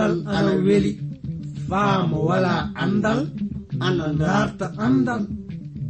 [0.00, 0.92] andal ana weli.
[1.68, 3.20] faamo wala andal.
[3.86, 5.22] Ana darta andal.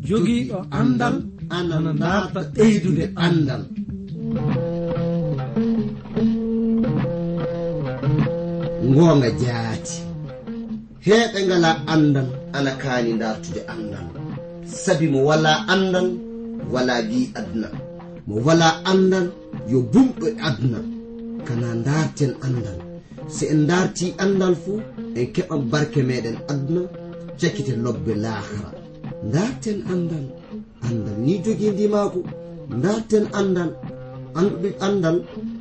[0.09, 1.15] Jogiiɗo andal.
[1.57, 3.63] Ana darta ɓeydude andal.
[8.91, 9.97] Ngoonga jaati.
[11.07, 14.07] Heeɓe ngala andal ana kaani dartude andal.
[14.83, 16.09] Sabi mo wala andal
[16.73, 17.69] wala gi aduna.
[18.27, 19.27] Mo wala andal
[19.71, 20.81] yo bumɗo e aduna.
[21.47, 22.79] Kana darten andal.
[23.35, 24.79] si en darti andal fuu
[25.19, 26.83] en keɓan barke meɗen aduna
[27.41, 28.71] cakkite lobbe lahara.
[29.33, 30.27] Darten andal
[30.87, 32.19] andal ni jogidimaako
[32.85, 33.71] darten andal
[34.39, 35.17] anduɗe andal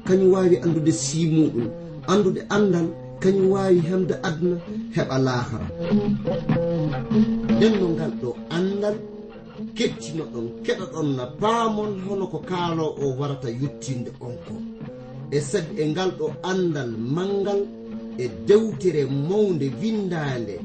[0.07, 1.67] kañum wawi andude simuɗum.
[2.11, 2.87] Andude andal
[3.21, 4.57] kañum wawi hemde aduna
[4.95, 5.67] heɓa lahara.
[7.55, 8.95] Nden no ngal ɗo andal
[9.77, 14.53] kettino ɗon keɗa ɗon na paamon hono ko kaalo o warata yettinde on ko.
[15.31, 17.61] e sag e ngal ɗo andal mangal
[18.17, 20.55] e dewtere mawde windande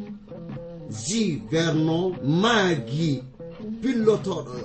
[1.05, 3.23] ji vernon maagi
[3.81, 4.57] pillotoɗo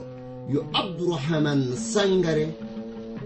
[0.53, 2.45] yo abdourahaman sangare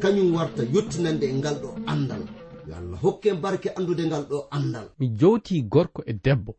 [0.02, 2.24] kañum warta yettinande e ngal ɗo andal
[2.68, 6.52] yo allah hokke barke andude ngal ɗo andal mi jowti gorko e debbo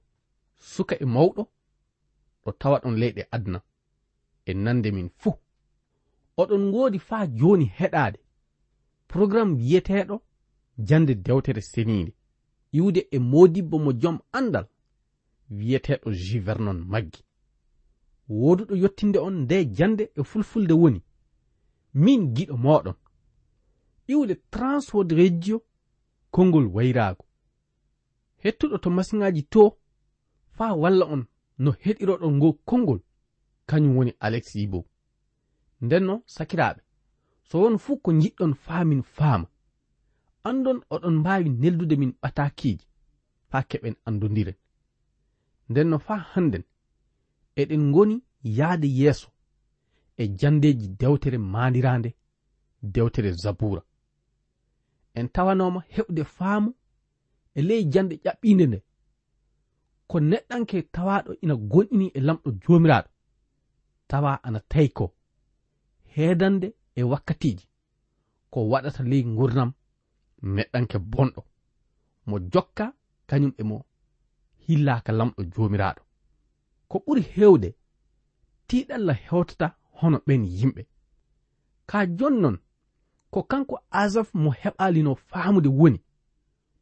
[0.74, 1.42] suka e mawɗo
[2.44, 3.58] ɗo tawa ɗon leyɗe adna.
[4.44, 5.34] E nande min fuu.
[6.40, 8.18] Oɗon ngoodi faa jooni heɗaade.
[9.14, 10.16] programme wiyeteɗo
[10.78, 12.12] jande dewtere senide
[12.72, 14.66] iwde e modibbo mo joom andal
[15.50, 17.22] wiyeteɗo juvernon maggi.
[18.28, 21.00] Woduɗo yottinde on nde jande e fulfulde woni.
[21.94, 22.94] Min giɗo moɗon.
[24.12, 25.62] Iwde transwod radio
[26.30, 27.24] konngol wayrago
[28.42, 29.78] hettuɗo to masiŋaji to
[30.56, 31.22] faa walla on
[31.58, 33.00] no heɗiroɗon ngo konngol.
[33.68, 34.84] Kañum woni alexis yibo.
[35.80, 36.22] Nden no
[37.48, 39.46] so won fuu ko jiɗɗon faamin faama.
[40.48, 42.86] Andon oɗon mbaawi neldude min ɓatakiiji
[43.50, 44.56] faa keɓen anndodiren
[45.70, 46.64] nden no faa hannden
[47.60, 48.16] eɗen ngoni
[48.58, 49.28] yahde yeeso
[50.22, 52.10] e jandeeji dewtere maandiraande
[52.94, 53.82] dewtere zabura
[55.18, 56.70] en tawanooma heɓde faamu
[57.58, 58.78] e ley jande ƴaɓɓiinde nde.
[60.10, 63.08] Ko neɗɗanke tawaaɗo ina gonɗini e lamɗo joomiraaɗo
[64.10, 65.06] tawa ana tawi ko.
[66.14, 67.66] Heedande e wakkatiji
[68.50, 69.70] ko waɗata ley gurnam
[70.54, 71.42] neɗɗanke bonɗo.
[72.26, 72.84] Mo jokka
[73.28, 73.76] kañum e mo
[74.64, 76.02] hillaka lamɗo jomiraɗo
[76.88, 77.68] ko ɓuri hewde
[78.68, 79.66] tiɗalla hewtata
[79.98, 80.82] hono ɓen yimɓe.
[81.86, 82.56] Ka jonnon
[83.32, 85.98] ko kanko asaf mo heɓalino faamude woni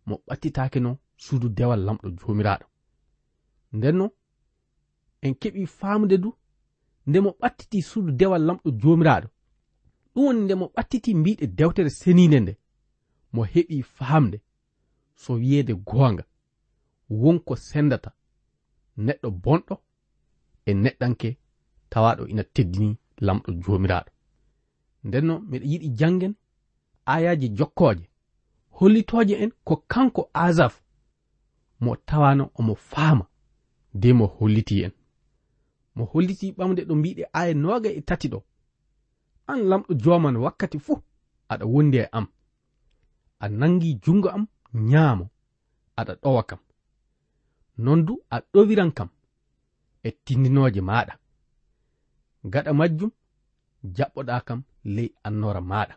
[0.06, 2.66] mo ɓattitake no suudu dewal lamɗo jomiraɗo
[3.76, 4.06] ndenno
[5.24, 6.30] en keɓi faamude du
[7.06, 9.28] nde mo ɓattiti suudu dewal lamɗo jomiraɗo
[10.14, 12.52] ɗum woni nde mo ɓattiti mbiɗe dewtere seninde nde
[13.32, 14.38] mo heɓi faamde
[15.14, 16.24] so wiyeede goonga
[17.10, 18.10] wonko sendata
[19.06, 19.74] neɗɗo bonɗo
[20.68, 21.28] e neɗɗanke
[21.90, 22.96] tawaɗo ina teddini
[23.26, 24.10] lamɗo joomiraaɗo.
[25.04, 26.34] Nden noon miɗa yiɗi janngen
[27.12, 28.04] ayaji jokkooje
[28.76, 30.74] hollitooje en ko kanko asaf
[31.80, 33.24] mo tawano omo faama
[34.00, 34.92] de mo holliti en.
[35.94, 38.38] Mo holliti ɓamde ɗo mbiɗe aya noga e tati ɗo.
[39.52, 40.98] an lamɗo joman wakkati fuu
[41.52, 42.26] aɗa wondi e am.
[43.44, 44.44] A nangi jungo am
[44.90, 45.24] nyaamo
[45.98, 46.60] aɗa ɗowa kam.
[47.84, 49.08] Non du a ɗowiran kam
[50.06, 51.14] e tindinoje maɗa
[52.52, 53.10] gaɗa majjum
[53.96, 54.60] jaɓɓoɗa kam
[54.94, 55.94] ley annora maɗa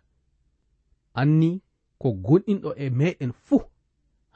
[1.20, 1.50] anni
[2.02, 3.62] ko gonɗinɗo e meɗen fuu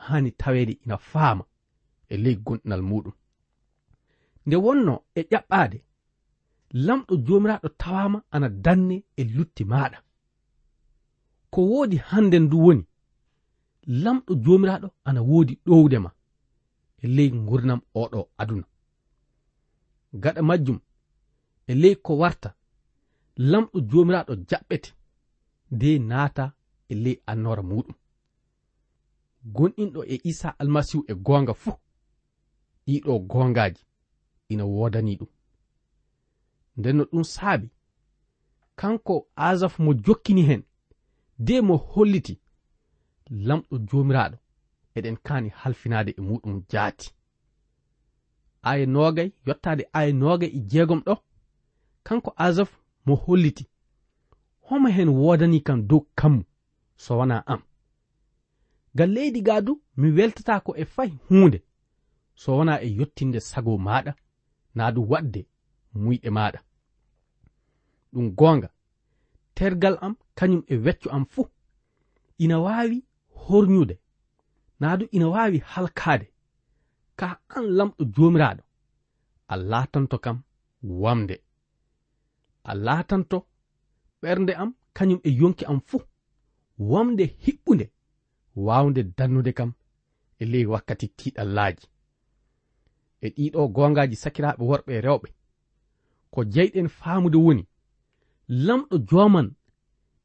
[0.05, 1.43] hani tawede ina faama
[2.09, 3.15] e ley gonɗinal muɗum
[4.45, 5.77] nde wonno e ƴaɓɓade
[6.73, 9.97] lamɗo jomiraɗo tawama ana danne e lutti maɗa.
[11.51, 12.83] Ko woodi hannden ndu woni
[14.03, 16.11] lamɗo jomiraɗo ana woodi ɗowde ma
[17.03, 18.67] e ley gurnam oɗo aduna.
[20.13, 20.79] Gaɗa majjum
[21.67, 22.49] e ley ko warta
[23.37, 24.89] lamɗo jomiraɗo jaɓɓete
[25.71, 26.43] nde naata
[26.89, 27.95] e ley annora muɗum.
[29.55, 31.77] Gonɗinɗo e isa almasihu e goonga fuu
[32.85, 33.81] ɗiɗo goongaji
[34.51, 35.29] ina wodani ɗum.
[36.77, 37.69] nden no ɗum saabi.
[38.75, 40.63] Kanko asaf mo jokkini hen
[41.39, 42.39] de mo holliti
[43.47, 44.37] lamɗo jomiraɗo
[44.97, 47.07] eɗen kani halfinade e muɗum jaati.
[48.61, 51.15] Aya nogay yottade aya nogay e jeegom ɗo.
[52.03, 52.69] Kanko asaf
[53.05, 53.63] mo holliti
[54.67, 56.43] homo hen wodani kam dow kammu
[56.95, 57.61] so wona am.
[58.95, 61.59] Ngam leydi ga du mi weltatako e fay hunde
[62.35, 64.13] so wona e yottinde sago maɗa
[64.75, 65.45] na du waɗde
[65.93, 66.59] muyɗe maɗa
[68.13, 68.69] ɗum gonga
[69.55, 71.45] tergal am kañum e weccu am fuu.
[72.43, 72.97] Ina wawi
[73.43, 73.95] horñude
[74.79, 76.27] naa du ina waawi halkaade.
[77.19, 78.63] Ka an lamɗo joomiraaɗo
[79.47, 80.37] a laatanto kam
[81.01, 81.35] wamde
[82.63, 83.37] a laatanto
[84.21, 86.01] ɓernde am kañum e yonki am fuu.
[86.91, 87.85] Wamde hiɓɓunde
[88.55, 89.71] waawde dannude kam
[90.41, 91.85] e ley wakkati tiiɗallaaji.
[93.21, 95.27] E ɗiɗo gongaji sakiraaɓe worɓe e rewɓe
[96.31, 97.63] ko jeyɗen faamude woni
[98.47, 99.47] lamɗo jooman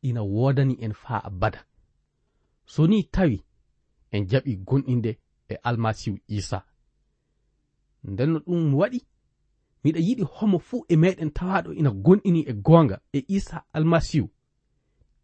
[0.02, 1.66] ina woodani en faa abada.
[2.66, 3.44] So ni tawi
[4.10, 5.18] en jaɓi gonɗinde
[5.48, 6.64] e almasihu isa
[8.04, 9.00] nden no ɗum waɗi
[9.84, 14.28] miɗa yiɗi homo fuu e meɗen tawaɗo ina gonɗini e goonga e isa almasihu.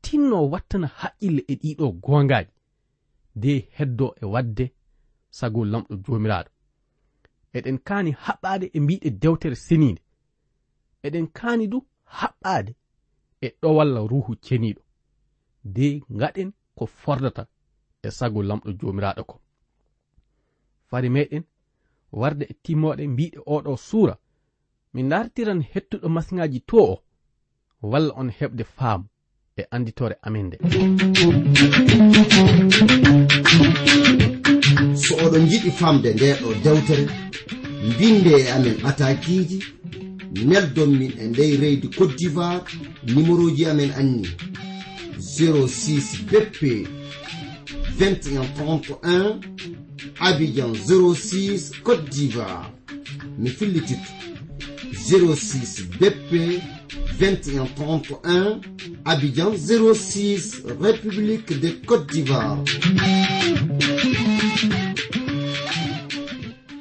[0.02, 2.52] Tinno wattana haqqille e ɗiɗo goongaji
[3.34, 4.64] de heddo e wadde
[5.30, 6.50] sago lamɗo jomiraɗo
[7.56, 10.02] eɗen kaani haɓɓade e mbiɗe dewtere seniinde.
[11.06, 11.78] eɗen kaani du
[12.18, 12.72] haɓɓaade
[13.44, 14.82] e ɗowalla ruhu ceniiɗo.
[15.64, 15.86] De
[16.16, 17.42] ngaɗen ko fordata
[18.02, 19.36] e sago lamɗo joomiraaɗo ko.
[20.88, 21.44] Fari meɗen
[22.12, 24.14] warde e timmoɗe mbiɗe oɗo suura
[24.92, 27.02] mi dartiran hettuɗo masiŋaaji to o
[27.90, 29.04] walla on heɓde faamu
[29.60, 30.56] e annditore amin nde.
[35.02, 37.04] So oɗon jiɗi famde ndeɗo dewtere
[37.88, 39.58] mbinde e amen atakiiji
[40.32, 42.64] neldon min e ndey reydi cote d'ivoire
[43.06, 44.28] numéroji amen anni.
[45.18, 46.86] 06 bp
[47.98, 49.40] 2131
[50.20, 52.70] abidjan 06 cote d'ivoire.
[53.38, 54.12] Mi fillititto
[54.92, 56.60] 06 bp
[57.18, 58.60] 2131
[59.04, 62.56] abidjan 06 république de cote d'ivoire.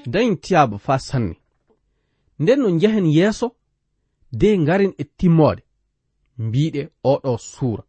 [0.06, 1.36] Dañi tiyaba fa sanne
[2.40, 3.48] nden no njehen yeeso
[4.32, 5.64] de ngaren e timmode
[6.38, 6.82] mbiɗe
[7.12, 7.84] oɗo suura.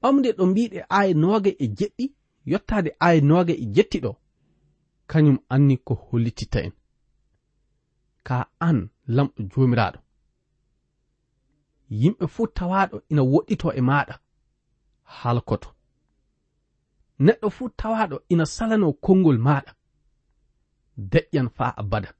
[0.00, 2.04] Ɓamde ɗo mbiɗe aaya nooga e jeɗɗi
[2.50, 4.12] yottade aaya nooga e jetti ɗo
[5.10, 6.72] kañum anni ko hollititta en
[8.26, 8.36] ka
[8.68, 8.78] an
[9.16, 9.98] lamɗo jomiraɗo
[12.00, 14.14] yimɓe fuu tawaɗo ina woɗɗito e maɗa
[15.18, 15.68] halkoto
[17.24, 19.72] neɗɗo fuu tawaɗo ina salano konngol maɗa
[21.12, 22.10] deƴƴan faa abada.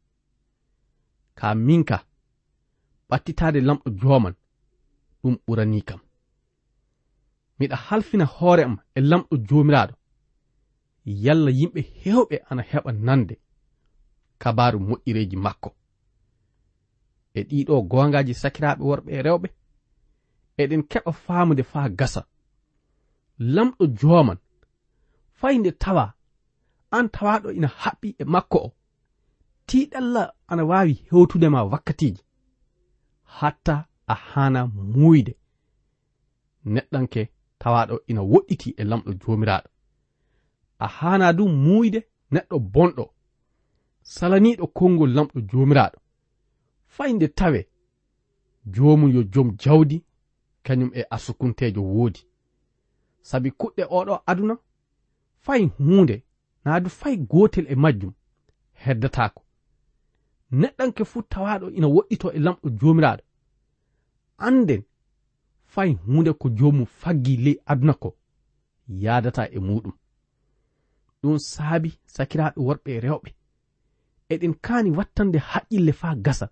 [1.41, 1.97] ka minka
[3.09, 4.35] ɓattitade lamɗo joman
[5.23, 6.01] ɗum ɓurani kam.
[7.59, 9.95] Miɗa halfina hoore am e lamɗo jomiraɗo
[11.25, 13.35] yalla yimɓe hewɓe ana heɓa nande
[14.43, 15.71] kabaru moƴƴireji makko.
[17.39, 19.49] E ɗiɗo gongaji sakiraɓe worɓe e rewɓe
[20.63, 22.23] eɗen keɓa faamude faa gasa.
[23.55, 24.39] Lamɗo joman
[25.39, 26.05] fayde tawa
[26.97, 28.71] an tawaɗo ina haɓɓi e makko o.
[29.71, 32.23] tiiɗalla ana waawi hewtude ma wakkatiiji
[33.39, 33.75] hatta
[34.07, 35.33] a hana muuyde
[36.75, 37.23] neɗɗanke
[37.61, 39.69] tawaɗo ina woɗɗiti e lamɗo joomiraaɗo.
[40.85, 42.01] A hana du muuyde
[42.33, 43.05] neɗɗo bonɗo.
[44.15, 45.99] Salaniɗo konngol lamɗo joomiraaɗo.
[46.95, 47.61] Fayde tawe
[48.75, 49.97] joomum yo joom jawdi
[50.65, 52.21] kañum e asukunteejo woodi.
[53.23, 54.55] Sabi kuɗɗe oɗo aduna
[55.45, 56.17] fay huunde
[56.65, 58.13] naa du fay gootel e majjum
[58.85, 59.43] heddataako
[60.53, 63.23] neɗɗanke fuu tawaɗo ina woɗɗito e lamɗo joomiraaɗo
[64.47, 64.83] anden
[65.73, 68.17] fay hunde ko joomum faggi ley aduna ko
[68.89, 69.93] yadata e muɗum.
[71.23, 73.31] Ɗum saabi sakiraɓe worɓe e rewɓe.
[74.33, 76.47] Eɗen kaani wattande haqqille faa gasa.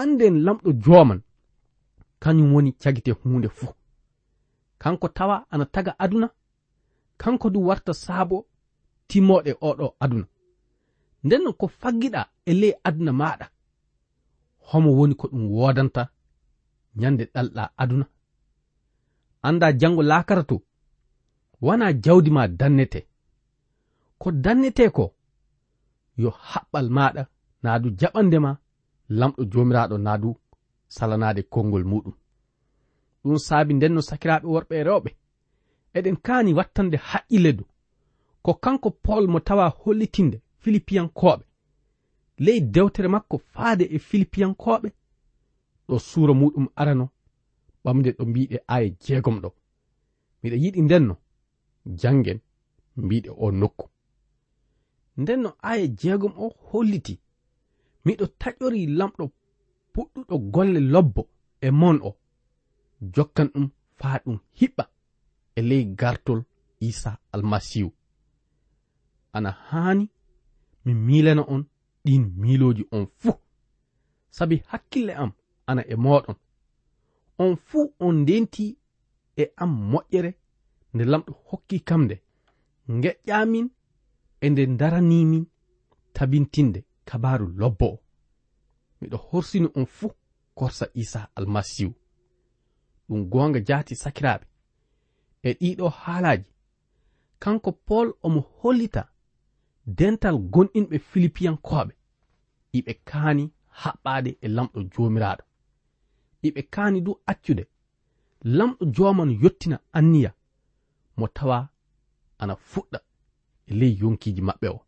[0.00, 1.20] Anden lamɗo jooman
[2.22, 3.72] kañum woni cagite hunde fuu
[4.78, 6.28] kanko tawa ana taga aduna
[7.16, 8.46] kanko du warta saabo
[9.08, 10.26] timmoɗe oɗo aduna.
[11.24, 13.46] nden ko faggiɗa e ley aduna maɗa.
[14.68, 16.02] Homo woni ko ɗum wodanta
[17.00, 18.06] ñande ɗalɗa aduna.
[19.46, 20.56] Anda jango lakara to
[21.66, 23.00] wana jawdi ma dannete.
[24.20, 25.04] Ko dannete ko
[26.22, 27.22] yo haɓɓal maɗa
[27.62, 28.50] na du jaɓandema
[29.18, 30.30] lamɗo jomiraɗo na du
[30.88, 32.14] salanade konngol muɗum.
[33.22, 35.10] Ɗum saabi nden no sakiraɓe worɓe e rewɓe.
[35.96, 37.64] Eɗen kaani wattande haqqille du.
[38.44, 41.44] Ko kanko pol mo tawa hollitinde filipiyankoɓe
[42.44, 44.88] ley dewtere makko faade e filipiyankoɓe
[45.88, 47.06] ɗo suura muɗum arano
[47.84, 49.48] ɓamde ɗo mbiɗe aya jeegom ɗo.
[50.40, 51.14] Miɗa yiɗi ndenno
[52.00, 52.38] jangen
[53.04, 53.86] mbiɗe o nokku.
[55.20, 57.14] Ndenno aya jeegom o holliti.
[58.04, 59.24] Miɗo taƴori lamɗo
[59.92, 61.22] puɗɗuɗo golle lobbo
[61.60, 62.10] e mon o.
[63.14, 63.66] Jokkan ɗum
[63.98, 64.84] faa ɗum hiɓɓa
[65.58, 66.40] e ley gartol
[66.80, 67.90] isa almasihu
[69.32, 70.04] ana haani
[70.84, 71.64] mi milana on
[72.04, 73.34] ɗin miloji on fuu.
[74.30, 75.32] Sabi hakkille am
[75.66, 76.36] ana e moɗon
[77.38, 78.78] on fuu on ndenti
[79.36, 80.34] e am moƴƴere
[80.94, 82.16] nde lamɗo hokki kam nde
[83.02, 83.68] geƴƴamin
[84.40, 85.46] e nde daranimin
[86.12, 87.86] tabintinde kabaru lobbo.
[87.86, 88.00] O
[89.00, 90.12] miɗo horsini on fuu
[90.54, 91.94] korsa isa almasihu
[93.08, 94.46] ɗum gonga jaati sakiraɓe
[95.42, 96.50] e ɗiɗo haalaji
[97.38, 99.11] kanko pol omo hollita
[99.86, 101.92] dental gonɗinɓe filipiyankoɓe.
[102.72, 105.44] Iɓe kaani haɓɓade e lamɗo jomiraɗo
[106.42, 107.66] iɓe kaani du accude.
[108.44, 110.34] Lamɗo joman yottina anniya.
[111.16, 111.68] Mo tawa
[112.38, 112.98] ana fuɗɗa
[113.66, 114.80] e ley yonkiji maɓɓe o.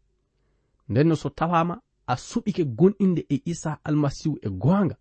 [0.89, 4.97] Ndenno so tawama a suɓike gonɗinde e isa almasihu e goonga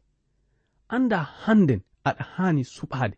[0.88, 3.16] anda hannden aɗa haani suɓade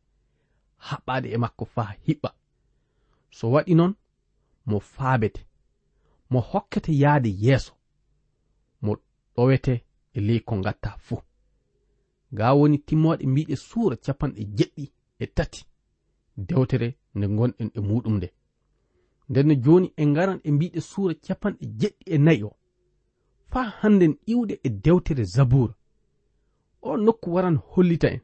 [0.77, 2.29] haɓɓade e makko faa hiɓɓa.
[3.31, 3.95] So waɗi noon
[4.65, 5.44] mo faabete.
[6.29, 7.73] mo hokkete yahde yeeso.
[8.81, 8.97] Mo
[9.35, 9.73] ɗowete
[10.13, 11.21] e ley ko ngatta fuu.
[12.31, 15.65] Ga woni timmoɗe mbiɗe suura capanɗe jeɗɗi e tati
[16.37, 18.27] dewtere nde gonɗen e muɗum nde.
[19.29, 22.51] Nden no joni en ngaran e mbiɗe suura capanɗe jeɗɗi e nayi o
[23.51, 25.73] faa hannden iwde e dewtere zabura
[26.81, 28.21] o nokku waran hollita en.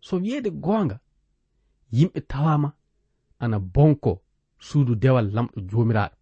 [0.00, 1.00] So wiyeede goonga
[1.92, 2.72] yimɓe tawama
[3.38, 4.22] ana bonko
[4.58, 6.16] suudu dewal lamɗo joomiraaɗo.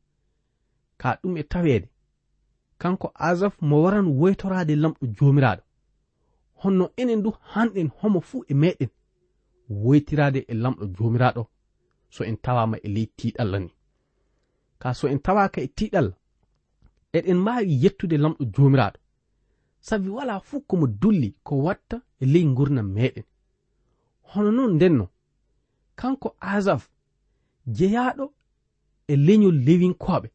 [1.01, 1.89] ka ɗum e taweede.
[2.79, 5.63] Kanko asaf mo waran woytoraade lamɗo joomiraaɗo.
[6.61, 8.91] Honno enen du hanɗen homo fuu e meɗen
[9.85, 11.43] woytiraade e lamɗo joomiraaɗo.
[12.15, 13.71] So en tawama e ley tiiɗalla ni.
[14.79, 16.09] Ka so en tawaka e tiiɗal
[17.17, 18.99] eɗen mbaawi yettude lamɗo joomiraaɗo.
[19.81, 23.25] Sabi wala fuu komo dulli ko watta e ley gurdam meɗen
[24.31, 25.07] hono noon ndenno
[25.97, 26.83] kanko asaf
[27.77, 28.25] jeyaɗo
[29.13, 30.29] e leñol lewinkoɓe.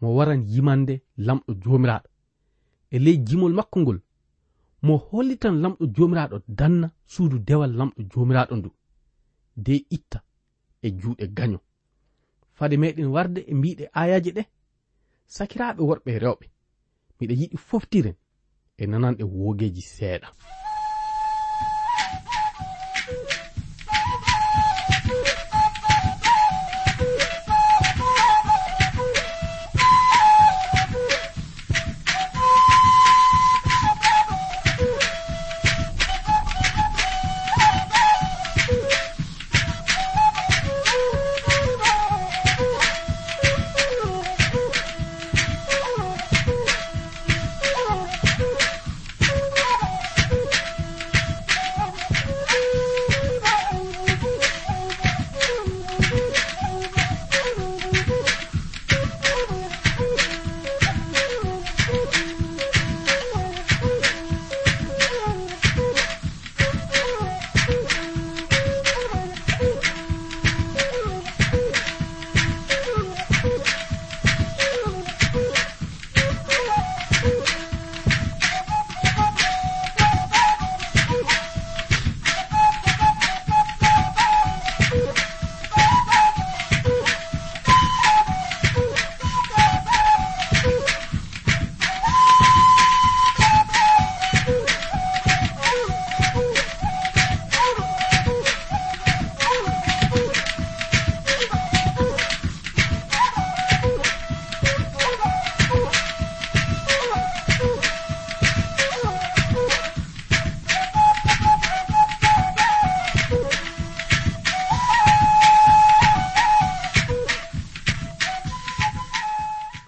[0.00, 2.08] mo waran yimande lamɗo jomiraɗo.
[2.94, 3.98] E ley jimol makko ngol
[4.82, 8.70] mo hollitan lamɗo jomiraɗo danna suudu dewal lamɗo jomiraɗo ndu
[9.56, 10.18] de itta
[10.82, 11.58] e juuɗe gaño.
[12.56, 14.42] Fade meɗen warde e mbiɗe ayaji ɗe
[15.26, 16.46] sakiraɓe worɓe rewɓe
[17.18, 18.16] miɗa yiɗi foftiren
[18.80, 20.28] e nananɗe woogeeji seeɗa.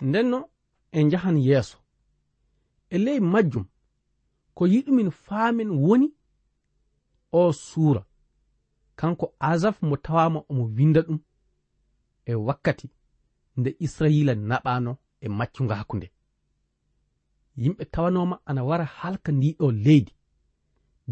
[0.02, 0.38] ndenno
[0.92, 1.78] en njahan yeeso.
[2.90, 3.64] E ley majjum
[4.56, 6.08] ko yiɗumin faamin woni
[7.32, 8.02] o suura.
[8.98, 11.18] Kanko asaf mo tawama omo winda ɗum
[12.24, 12.88] e wakkati
[13.58, 16.08] nde israila naɓano e maccungaku nde
[17.62, 20.12] yimɓe tawanoma ana wara halka ndiɗo leydi.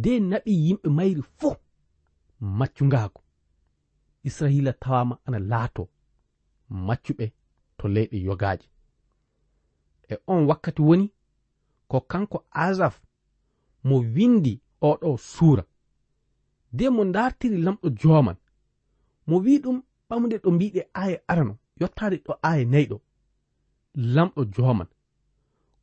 [0.03, 1.57] De naɓi yimɓe mayri fuu
[2.59, 3.21] maccungaku
[4.29, 5.83] israila tawama ana laato
[6.87, 7.27] maccuɓe
[7.79, 8.67] to leyɗe yogaji
[10.11, 11.07] e on wakkati woni
[11.89, 12.95] ko kanko asaf
[13.85, 15.65] mo windi oɗo suura.
[16.73, 18.37] De mo dartiri lamɗo joman
[19.27, 22.97] mo wi ɗum ɓamde ɗo mbiɗe aya arano yottade ɗo aya nayɗo
[24.15, 24.89] lamɗo joman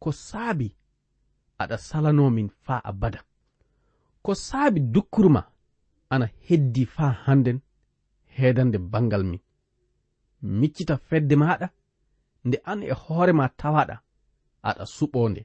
[0.02, 0.68] ko saabi
[1.62, 3.20] aɗa salanomin faa abada.
[4.24, 5.42] Ko saabi dukkurma
[6.10, 7.60] ana heddi faa hannden
[8.36, 9.42] heedande bangal min.
[10.42, 11.68] Miccita fedde maɗa
[12.46, 13.96] nde an e hoorema tawaɗa
[14.70, 15.42] aɗa suɓonde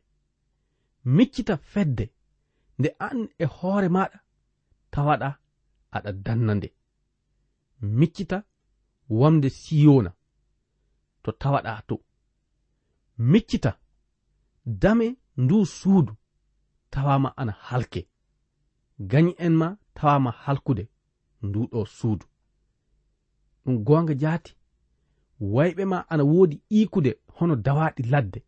[1.05, 2.05] miccita fedde
[2.79, 4.19] nde an e hoore maɗa
[4.93, 5.29] tawaɗa
[5.97, 6.69] aɗa danna nde.
[7.99, 8.39] Miccita
[9.09, 10.11] wamde siyona
[11.23, 11.97] to tawaɗa to.
[13.19, 13.71] Miccita
[14.65, 16.15] dame ndu suudu
[16.91, 18.09] tawama ana halke.
[19.11, 20.85] Gañi en ma tawama halkude
[21.43, 22.27] nduɗo suudu.
[23.65, 24.53] Ɗum gonga jaati
[25.41, 28.41] wayɓe ma ana woodi iikude hono dawaɗi ladde.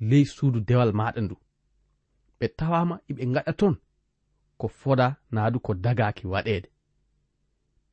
[0.00, 1.36] ley suudu dewal maɗa ndu.
[2.38, 3.74] Ɓe tawama iɓe gaɗa ton
[4.58, 6.68] ko foda naadu ko dagaki waɗede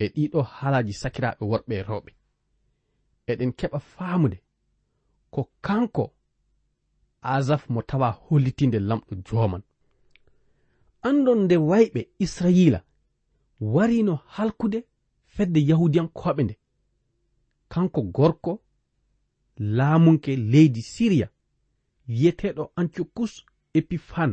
[0.04, 2.12] e ɗiɗo haalaji sakiraɓe worɓe e rewɓe.
[3.32, 4.38] Eɗen keɓa faamude
[5.34, 6.14] ko kanko
[7.22, 9.64] asaf mo tawa hollitinde lamɗo joman
[11.08, 12.80] andon nde wayɓe israila
[13.74, 14.80] warino halkude
[15.26, 16.56] fedde yahudiyankoɓe nde.
[17.72, 18.52] Kanko gorko
[19.58, 21.28] laamunke leydi siriya
[22.08, 23.34] wiyeteɗo antiokus
[23.74, 24.32] epifan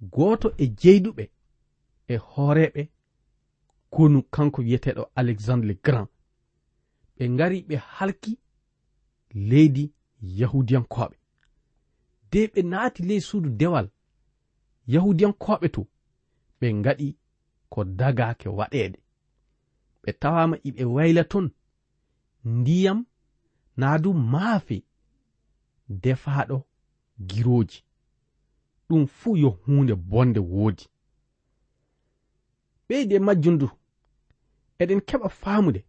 [0.00, 1.24] goto e jeyduɓe
[2.12, 2.82] e hooreɓe
[3.90, 6.08] konu kanko wiyeteɗo alexandre le grand.
[7.16, 8.32] Ɓe ngari ɓe halki
[9.34, 9.84] leydi
[10.38, 11.16] yahudiyankoɓe
[12.30, 13.86] de ɓe naati ley suudu dewal
[14.94, 15.82] yahudiyankoɓe to
[16.60, 17.16] ɓe ngaɗi
[17.72, 18.98] ko dagake waɗede
[20.02, 21.46] ɓe tawama iɓe wayla ton
[22.44, 22.98] ndiyam
[23.76, 24.76] naa du maafe
[25.88, 26.66] defaɗo
[27.28, 27.84] giroji
[28.88, 30.84] ɗum fuu yo hunde bonde woodi.
[32.88, 33.66] Ɓeyde majjum ndu
[34.78, 35.80] eɗen keɓa faamude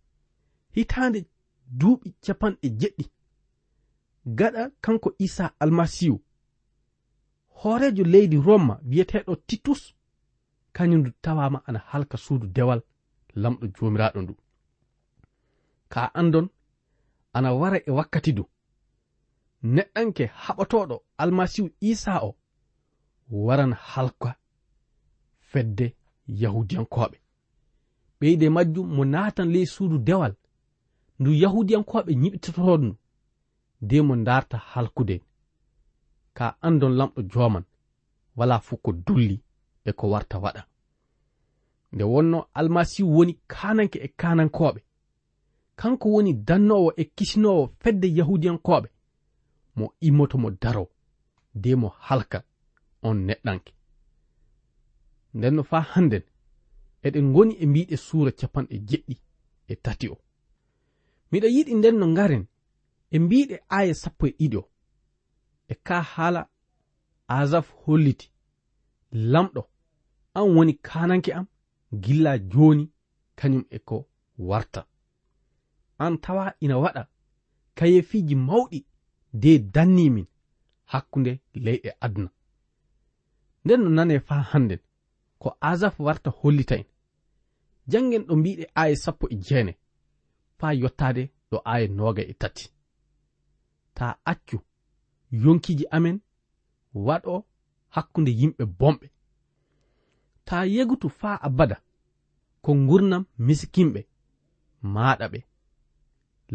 [0.76, 1.20] hitande
[1.80, 3.06] duuɓi capanɗe jeɗɗi.
[4.38, 6.18] Gaɗa kanko isa almasihu
[7.60, 9.82] hoorejo leydi roma wiyeteɗo titus.
[10.74, 12.82] Kañum ndu tawama ana halka suudu dewal
[13.36, 14.34] lamɗo jomiraɗo ndu.
[15.90, 16.48] Ka andon
[17.34, 18.44] ana wara e wakkati du
[19.64, 22.36] neɗɗanke haɓotoɗo almasihu isa o
[23.30, 24.36] waran halka
[25.40, 25.96] fedde
[26.28, 27.18] yahudiyankoɓe.
[28.20, 30.34] Ɓeyde majjum mo natan ley suudu dewal
[31.20, 32.96] ndu yahudiyankoɓe ñiɓitotoɗo
[33.82, 35.22] nde mo darta halkude.
[36.34, 37.66] Ka andon lamɗo joman
[38.36, 39.42] wala fuu ko dulli
[39.86, 40.62] e ko warta waɗa.
[41.94, 44.82] Nde wonno almasihu woni kananke e kanankoɓe
[45.76, 48.88] kanko woni dannowo e kisinowo fedde yahudiyankoɓe.
[49.78, 50.86] mo immoto mo daro
[51.54, 52.40] de mo halka
[53.08, 53.72] on neɗɗanke.
[55.34, 56.24] Nden no fa hannden
[57.06, 59.16] eɗen ngoni e mbiɗe suura capanɗe jeɗɗi
[59.72, 60.18] e tati o.
[61.32, 62.44] Miɗa yiɗi nden no ngaren
[63.12, 64.64] e mbiɗe aya sappo e ɗiɗi o
[65.68, 66.42] e ka haala
[67.28, 68.28] asaf holliti
[69.12, 69.62] lamɗo
[70.38, 71.48] an woni kananke am
[72.04, 72.86] gilla joni
[73.36, 74.82] kañum e ko warta.
[76.00, 77.04] An tawa ina waɗa
[77.78, 78.80] kayefiji mawɗi
[79.42, 80.28] de danni min
[80.92, 81.32] hakkunde
[81.66, 82.30] leyɗe aduna.
[83.64, 84.82] Nden no nane fa hannden
[85.42, 86.88] ko asaf warta hollita en
[87.92, 89.74] janngen ɗo mbiɗe aya sappo e jeene
[90.58, 92.66] faa yottaade ɗo aya nooga e tati.
[93.98, 94.58] Ta accu
[95.44, 96.18] yonkiji amen
[97.08, 97.34] waɗo
[97.96, 99.08] hakkunde yimɓe bomɓe.
[100.46, 101.78] Ta yegutu faa abada
[102.64, 104.02] ko ngurnam miskinɓe
[104.94, 105.40] maaɗa ɓe.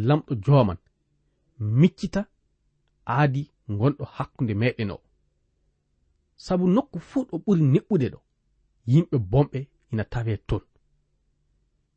[0.06, 0.78] Lamɗo jooman
[1.80, 2.20] miccita
[3.06, 3.42] aadi
[3.78, 4.98] gonɗo hakkunde meɗen o.
[6.36, 8.20] Sabu nokku fuu ɗo ɓuri neɓɓude ɗo
[8.92, 9.60] yimɓe bomɓe
[9.92, 10.62] ina tawe ton.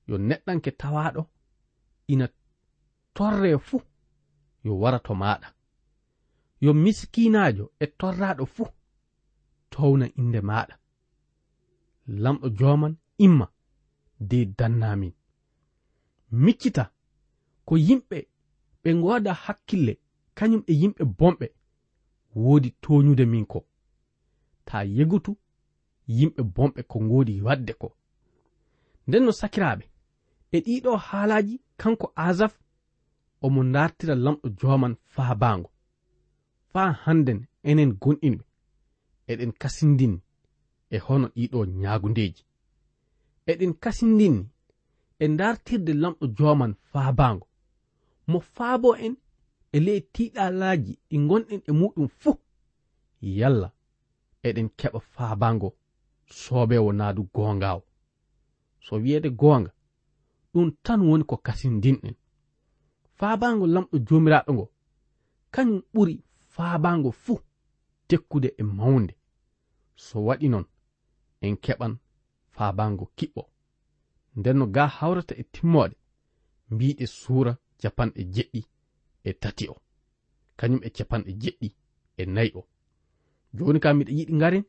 [0.07, 1.21] Yo neɗɗanke tawaɗo
[2.07, 2.27] ina
[3.13, 3.81] torre fuu
[4.65, 5.47] yo wara to maɗa
[6.65, 8.67] yo miskinajo e torraɗo fuu
[9.71, 10.75] towna inde maɗa
[12.23, 13.47] lamɗo joman imma
[14.29, 15.13] de dannamin
[16.43, 16.83] miccita
[17.65, 18.17] ko yimɓe
[18.81, 19.93] ɓe gooda hakkille
[20.37, 21.47] kañum e yimɓe bomɓe
[22.35, 23.59] woodi toñude min ko.
[24.67, 25.31] Ta yegutu
[26.17, 27.87] yimɓe bomɓe ko ngoodi wadde ko.
[29.07, 29.85] Nden no sakiraaɓe
[30.55, 32.53] e ɗiɗo haalaji kanko asaf
[33.45, 35.69] omo dartira lamɗo joman faa baango.
[36.71, 38.43] Faa hannden enen gonɗinɓe
[39.31, 40.19] eɗen kasindinni
[40.89, 42.43] e hono ɗiɗo ñaagundeji
[43.51, 44.43] eɗen kasindinni
[45.23, 47.47] e dartirde lamɗo joman faa baango.
[48.27, 49.15] Mo faabo en
[49.75, 52.35] e ley tiɗalaji ɗi gonɗen e muɗum fuu
[53.39, 53.67] yalla
[54.47, 55.69] eɗen keɓa faabango
[56.41, 57.81] soobewo naadu goongawo.
[58.85, 59.71] So wiyeede goonga
[60.51, 62.15] ɗum tan woni ko kasindinɗen.
[63.17, 64.65] Faabango lamɗo joomiraaɗo ngo
[65.53, 66.15] kañum ɓuri
[66.53, 67.39] faabango fuu
[68.07, 69.13] tekkude e mawnde.
[70.05, 70.65] So waɗi noon
[71.45, 71.93] en keɓan
[72.55, 73.41] faabango kiɓɓo.
[74.37, 75.95] Nden no ga hawrata e timmoode
[76.73, 78.61] mbiɗe suura japanɗe jeɗɗi.
[79.29, 79.75] e tati o.
[80.57, 81.67] Kañum e capanɗe jeɗɗi
[82.17, 82.61] e nayi o.
[83.55, 84.65] Joni kam miɗa yiɗi ngaren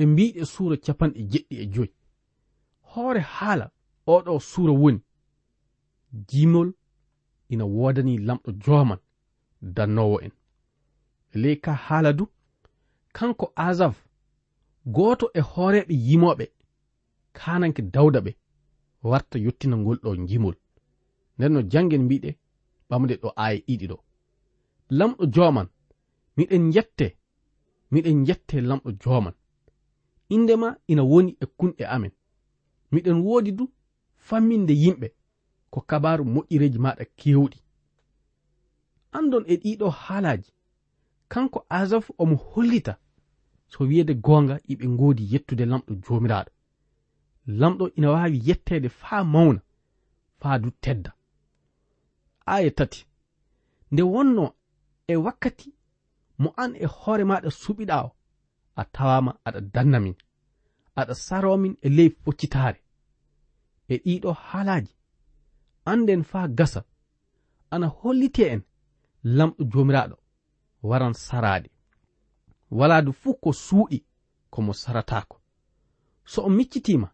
[0.00, 1.92] e mbiɗe suura capanɗe jeɗɗi e joyi.
[2.90, 3.66] Hoore haala
[4.14, 5.00] oɗo suura woni
[6.28, 6.68] jimol
[7.52, 9.00] ina woodani lamɗo joman
[9.74, 10.32] dannowo en.
[11.40, 12.24] Ley ka haala du
[13.16, 13.96] kanko asaf
[14.94, 16.44] gooto e hooreɓe yimoɓe
[17.32, 18.32] kananke dawda ɓe
[19.10, 20.56] warta yettina ngol ɗo jimol
[21.36, 22.30] nden no jangen mbiɗe
[22.90, 23.96] ɓamde ɗo aya ɗiɗi ɗo.
[24.98, 25.68] Lamɗo joman
[26.36, 27.06] miɗen jette
[27.92, 29.34] miɗen jette lamɗo joman.
[30.34, 32.12] Indema ina woni e kunɗe amen.
[32.92, 33.64] Miɗen woodi du
[34.26, 35.08] famminde yimɓe
[35.70, 37.58] ko kabaru moƴƴireji maɗa kewɗi.
[39.12, 40.50] Andon e ɗiɗo haalaji
[41.28, 42.98] kanko asaf omo hollita
[43.68, 46.50] so wiyede gonga iɓe ngoodi yettude lamɗo jomiraɗo
[47.60, 49.60] lamɗo ina wawi yettede faa mawna
[50.40, 51.10] faa du tedda.
[52.46, 53.06] aya tati.
[53.90, 54.54] Nde wonno
[55.06, 55.74] e wakkati
[56.38, 58.10] mo an e hoore maɗa suɓiɗa o
[58.76, 60.14] a tawama aɗa dannamin
[61.00, 62.80] aɗa saromin e ley foccitaare
[63.88, 64.94] e ɗiɗo haalaji
[65.84, 66.84] anden faa gasa
[67.70, 68.62] ana hollite en
[69.24, 70.16] lamɗo jomiraɗo
[70.82, 71.70] waran saraade.
[72.70, 74.04] Walaadu fuu ko suuɗi
[74.50, 75.40] komo saratako
[76.24, 77.08] so o miccitima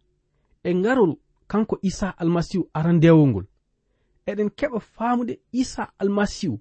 [0.62, 3.47] e ngarol kanko isa almasihu arandewol ngol
[4.31, 6.57] eɗen keɓa faamude isa almasihu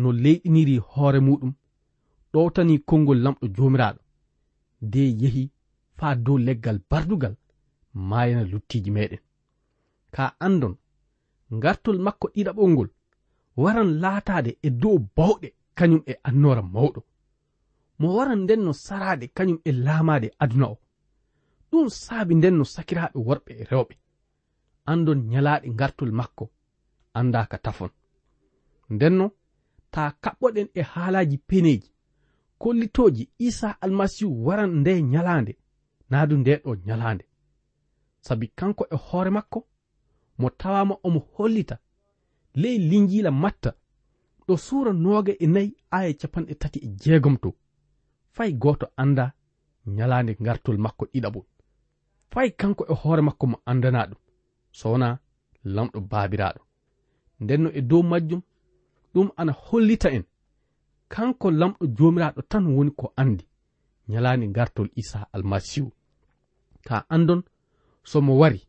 [0.00, 1.52] no leyɗiniri hoore muɗum.
[2.32, 4.00] Ɗowtani konngol lamɗo joomiraaɗo.
[4.92, 5.50] De yehi
[5.96, 7.34] faa dow leggal bardugal
[8.08, 9.22] maayana luttiiji meɗen.
[10.14, 10.74] Ka andon
[11.56, 12.90] ngartol makko ɗiɗaɓol ngol
[13.62, 17.00] waran laataade e dow bawɗe kañum e annora mawɗo.
[17.98, 20.76] Mo waran nden no saraade kañum e laamaade aduna o.
[21.70, 23.94] Ɗum saabi nden no sakiraaɓe worɓe e rewɓe.
[24.90, 26.44] Andon nyalaaɗe ngartol makko.
[27.14, 27.90] andaka tafon.
[28.90, 29.26] Ndenno
[29.90, 31.88] ta kaɓɓoɗen e haalaji peneji
[32.58, 35.52] kollitoji isa almasihu waran nde nyalaande
[36.10, 37.24] naadu nde ɗo nyalaande
[38.26, 39.58] sabi kanko e hoore makko
[40.38, 41.76] mo tawama omo hollita
[42.54, 43.70] ley linjila matta
[44.46, 47.50] ɗo suura nooga e nayi aya capanɗe tati e jeegom to.
[48.34, 49.24] Fay gooto anda
[49.96, 51.46] nyalaande ngartol makko ɗiɗaɓol
[52.32, 54.20] fay kanko e hoore makko mo andana ɗum.
[54.78, 55.08] So wona
[55.74, 56.60] lamɗo baabiraɗo
[57.44, 58.42] ndenno e dow majjum
[59.14, 60.24] ɗum ana hollita en.
[61.12, 63.44] Kanko lamɗo jomiraɗo tan woni ko andi
[64.10, 65.90] ñalaani ngartol isa almasihu.
[66.86, 67.42] Ta andon
[68.10, 68.60] somo wari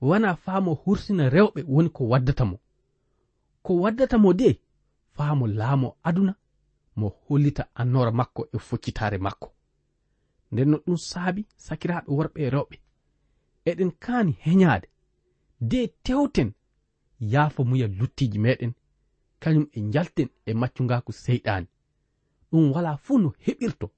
[0.00, 2.56] wona faamo hursina rewɓe woni ko waddata mo.
[3.64, 4.60] Ko waddata mo de
[5.16, 6.34] faamo laamo aduna
[6.96, 9.48] mo hollita annora makko e foccitare makko.
[10.52, 12.76] Nden no ɗum saabi sakiraɓe worɓe e rewɓe
[13.70, 14.88] eɗen kaani heñaade.
[15.60, 16.52] De tewten
[17.20, 18.72] yaafa muya luttiji meɗen.
[19.40, 21.66] Kañum e jalten e maccungaku seyɗani.
[22.50, 23.90] Ɗum wala fuu no heɓirto.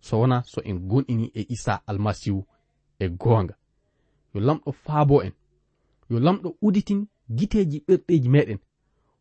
[0.00, 2.46] So wona so en gonɗini e isa almasihu
[2.98, 3.54] e goonga.
[4.34, 5.32] Yo lamɗo faabo en.
[6.10, 8.58] Yo lamɗo uditin giteji ɓerɗeji meɗen.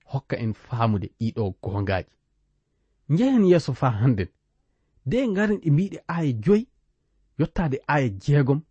[0.06, 2.10] Hokka en faamude ɗiɗo goongaji.
[3.10, 4.28] Njehen yeeso fa hannden.
[5.06, 6.68] De ngaren e mbiɗe aaya joyi
[7.39, 8.62] yottaade aaya jeegom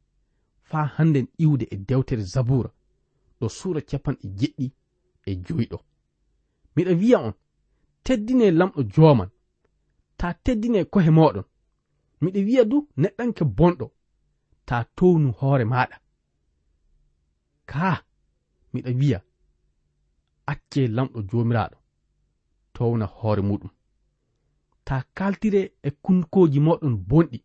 [0.62, 2.70] faa hannden iwde e dewtere zabura.
[3.44, 4.66] ɗo suura capanɗe jeɗɗi
[5.28, 5.78] e joyiɗo.
[6.74, 7.34] Miɗa wiya on
[8.04, 9.30] teddine lamɗo joman
[10.18, 11.44] ta teddine kohe moɗon.
[12.22, 13.86] Miɗa wiya du neɗɗanke bonɗo
[14.68, 15.96] ta townu hoore maɗa.
[17.70, 18.04] Ka
[18.72, 19.18] miɗa wiya
[20.52, 21.76] acce lamɗo jomiraɗo
[22.74, 23.70] towna hoore muɗum.
[24.86, 27.38] Ta kaltire e kunkoji moɗon bonɗi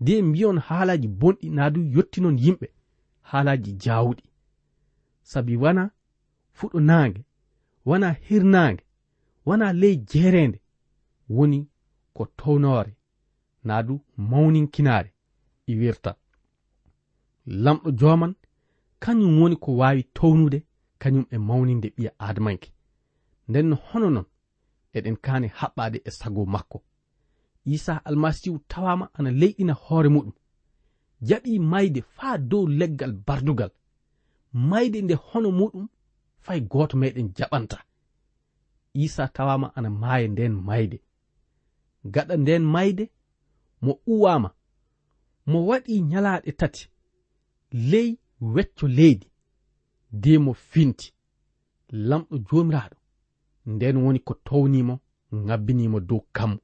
[0.00, 2.66] nde mbiyon haalaji bonɗi naa du yottinon yimɓe
[3.30, 4.22] haalaji jawuɗi
[5.22, 5.90] sabi wana
[6.52, 7.24] fuɗo naange
[7.84, 8.84] wana hirnaange
[9.44, 10.60] wana ley jeerende
[11.28, 11.68] woni
[12.14, 12.96] ko townoore
[13.64, 15.10] naa du mawninkinaare
[15.80, 16.16] wirta.
[17.46, 18.34] Lamɗo jooman
[19.00, 20.58] kañum woni ko waawi townude
[20.98, 22.68] kañum e mawninde ɓiya aadamanke
[23.48, 24.26] nden no hono noon
[24.96, 26.78] eɗen kaani haɓɓaade e sago makko.
[27.64, 30.32] Isa almasihu tawama ana leyɗina hoore muɗum.
[31.28, 33.70] Jaɓi mayde faa dow leggal bardugal
[34.52, 35.88] mayde nde hono muɗum
[36.44, 37.78] fay gooto meɗen jaɓanta.
[38.94, 40.98] Isa tawama ana maaya nden mayde.
[42.04, 43.04] Gaɗa nden mayde
[43.84, 44.50] mo uwama
[45.46, 46.88] mo waɗi nyalaɗe tati.
[47.90, 49.26] Ley wecco leydi
[50.12, 51.12] de mo finti.
[52.08, 52.96] Lamɗo jomiraɗo
[53.66, 54.94] nden woni ko townimo
[55.34, 56.58] ngabbinimo dow kammo.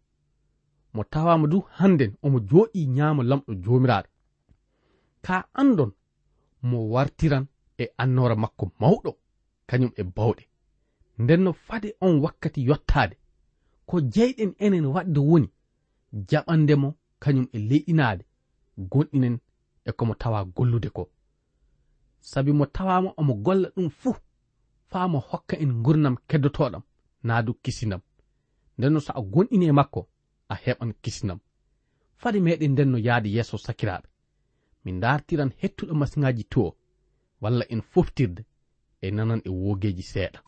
[0.94, 4.08] Mo tawama du hannden omo jooɗi ñaamo lamɗo jomiraɗo.
[5.22, 5.92] Ka andon
[6.62, 7.46] mo wartiran
[7.78, 9.10] e annora makko mawɗo
[9.68, 10.44] kañum e bawɗe.
[11.18, 13.16] Nden no fade on wakkati yottaade
[13.86, 15.48] ko jeyɗen enen waɗde woni
[16.28, 16.88] jaɓandemo
[17.22, 18.24] kañum e leyɗinaade
[18.90, 19.38] gonɗinen
[19.84, 21.10] e komo tawa gollude ko.
[22.20, 24.16] Sabi mo tawama omo golla ɗum fuu
[24.90, 26.82] faa mo hokka en gurnam keddotoɗam
[27.22, 28.00] naa du kisinam.
[28.78, 30.08] Ndenno so a gonɗini e makko
[30.48, 31.38] a heɓan kisinam.
[32.16, 34.08] Fade meɗen ndenno yahde yeeso sakiraaɓe.
[34.84, 36.76] Min dartiran hettuɗo masiŋaji to
[37.40, 38.42] walla en foftirde
[39.00, 40.38] e nanan e wogeji seeɗa.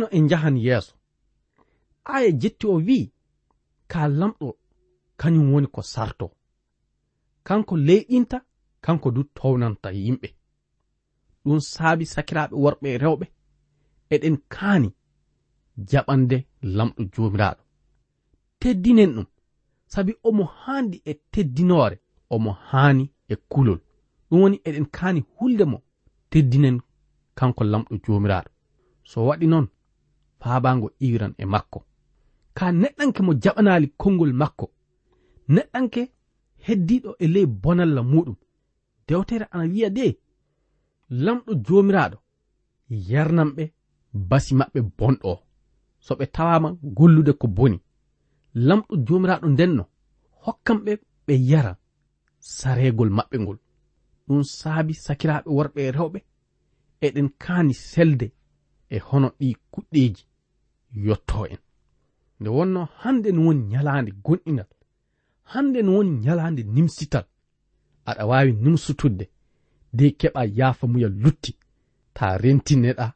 [0.00, 0.94] no en njahan yeeso?
[2.04, 3.12] Aya jetti o wi'i
[3.90, 4.48] ka lamɗo
[5.20, 6.26] kañum woni ko sarto.
[7.46, 8.38] Kanko leyɗinta
[8.84, 10.28] kanko du townanta yimɓe.
[11.44, 13.26] Ɗum saabi sakiraaɓe worɓe e rewɓe
[14.14, 14.88] eɗen kaani
[15.90, 16.36] jaɓande
[16.76, 17.62] lamɗo joomiraaɗo.
[18.60, 19.26] Teddinen ɗum
[19.92, 21.96] sabi omo haandi e teddinoore
[22.34, 23.80] omo haani e kulol.
[24.28, 25.78] Ɗum woni eɗen kaani hulde mo
[26.30, 26.76] teddinen
[27.38, 28.50] kanko lamɗo joomiraaɗo.
[29.10, 29.66] So waɗi noon
[30.40, 31.78] faaɓago iwiran e makko.
[32.56, 34.66] Ka neɗɗanke mo jaɓanali konngol makko.
[35.54, 36.02] Neɗɗanke
[36.66, 38.36] heddiɗo e ley bonalla muɗum
[39.06, 40.06] dewtere ana wiya de
[41.24, 42.18] lamɗo jomiraɗo
[43.10, 43.64] yarnamɓe
[44.28, 45.32] basi maɓɓe bonɗo.
[46.00, 47.78] So ɓe tawama gollude ko boni.
[48.54, 49.84] Lamɗo jomiraɗo ndenno
[50.44, 50.92] hokkamɓe
[51.26, 51.72] ɓe yara
[52.38, 53.58] saregol maɓɓe ngol.
[54.26, 56.20] Ɗum saabi sakiraɓe worɓe e rewɓe
[57.06, 58.26] eɗen kaani selde
[58.94, 60.24] e hono ɗi kuɗɗeji
[61.06, 61.60] yotto en.
[62.40, 64.70] Nde wonno hande no woni ñalaande gonɗinal
[65.52, 67.26] hande no woni ñalaande nimsital
[68.08, 69.24] aɗa wawi nimsutudde
[69.92, 71.52] de keɓa yaafa muyal lutti
[72.16, 73.06] ta rentineɗa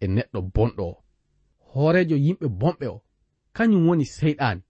[0.00, 0.96] e neɗɗo bonɗo o.
[1.68, 2.98] Hoorejo yimɓe bonɓe o
[3.56, 4.62] kañum woni seyɗani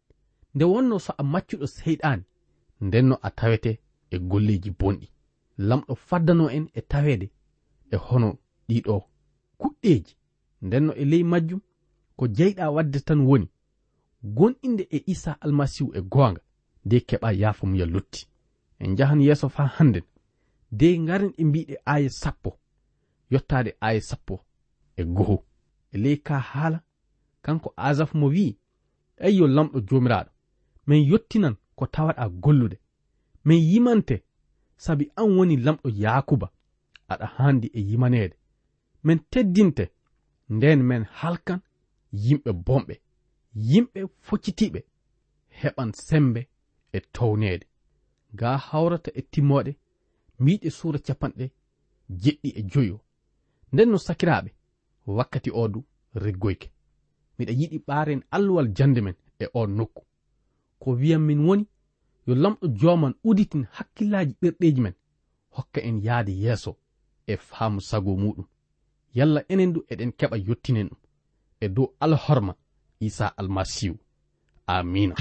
[0.55, 2.25] nde wonno so a maccuɗo seyɗani
[2.87, 3.71] ndenno a tawete
[4.11, 5.07] e golleji bonɗi.
[5.69, 7.27] Lamɗo faddano en e tawede
[7.91, 8.29] e hono
[8.69, 8.95] ɗiɗo
[9.61, 10.13] kuɗɗeji
[10.63, 11.61] ndenno e ley majjum
[12.17, 13.49] ko jeyɗa wadde tan woni
[14.25, 16.41] gonɗinde e isa almasihu e goonga
[16.85, 17.87] de keɓa yaafa mum ya
[18.79, 20.03] en jahan yeeso fa hannden
[20.71, 22.59] de ngaren e mbiɗe aaya sappo
[23.31, 24.45] yottaade aaya sappo
[24.97, 25.45] e goho.
[25.93, 26.81] E ley ka haala
[27.43, 28.59] kanko asaf mo wi'i
[29.27, 30.31] eyyo lamɗo joomiraaɗo
[30.87, 32.77] min yottinan ko tawaɗa gollude.
[33.45, 34.25] Min yimante
[34.77, 36.53] sabi an woni lamɗo yakuba
[37.09, 38.37] aɗa handi e yimanede
[39.05, 39.85] min teddinte
[40.51, 41.61] nden men halkan
[42.25, 42.95] yimɓe bomɓe
[43.71, 44.81] yimɓe foccitiɓe
[45.61, 46.41] heɓan sembe
[46.97, 47.67] e townede
[48.39, 49.73] ga hawrata e timmoɗe
[50.45, 51.45] miiƴe suura capanɗe
[52.23, 52.97] jeɗɗi e joyo.
[53.73, 54.51] Nden no sakiraɓe
[55.17, 55.81] wakkati o du
[56.25, 56.69] reggoyke
[57.37, 60.03] miɗa yiɗi ɓaaren alluwal jande men e o nokku.
[60.81, 61.65] Ko wiyam min woni
[62.27, 64.95] yo lamɗo joman uditin hakkillaji ɓerɗeji men
[65.57, 66.73] hokka en yahde yeeso
[67.27, 68.47] e faamu sago muɗum
[69.19, 71.01] yalla enen du eɗen keɓa yottinen ɗum.
[71.61, 72.53] E dow alhorma
[73.07, 73.97] isa almasihu.
[74.67, 75.15] Amina.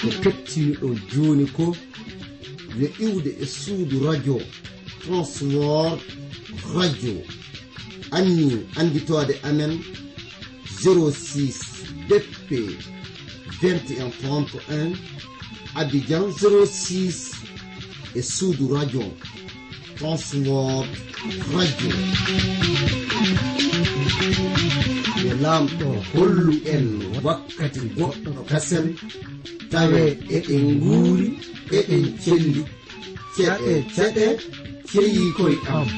[0.00, 1.66] Ko kettiniɗo joni ko
[2.80, 4.36] yo iwde e suudu radio
[5.00, 5.98] transwor
[6.76, 7.16] radio.
[8.16, 9.72] Anni anditode amen
[10.82, 11.58] 06
[12.08, 12.48] bp
[13.60, 14.96] 21 31
[15.74, 17.53] abidjan 06
[18.14, 19.02] e suudu radio.
[19.98, 20.88] Transword
[21.54, 21.92] radio.
[25.24, 26.86] Yo laamɗo hollu en
[27.24, 28.86] wakkati goɗɗo ɗo kasen
[29.70, 30.02] tawe
[30.36, 31.28] eɗen nguuri
[31.78, 32.62] eɗen celli.
[33.36, 34.26] Ceɗe ceɗe
[34.90, 35.88] ceyi koye am.